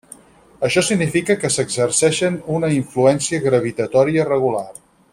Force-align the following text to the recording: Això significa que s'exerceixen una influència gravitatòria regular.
Això 0.67 0.81
significa 0.87 1.35
que 1.43 1.51
s'exerceixen 1.57 2.41
una 2.57 2.73
influència 2.79 3.41
gravitatòria 3.47 4.29
regular. 4.35 4.69